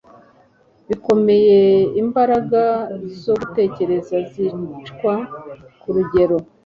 bikomeye 0.87 1.59
Imbaraga 2.01 2.63
zo 3.21 3.33
gutekereza 3.41 4.15
zicwa 4.31 5.13
ku 5.79 5.87
rugero 5.95 6.37